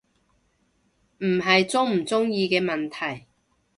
[1.19, 3.27] 唔係鍾唔鍾意嘅問題